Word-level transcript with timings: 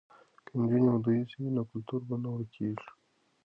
که 0.45 0.51
نجونې 0.59 0.87
دودیزې 1.03 1.35
وي 1.41 1.49
نو 1.55 1.61
کلتور 1.71 2.01
به 2.07 2.15
نه 2.23 2.29
ورکيږي. 2.31 2.89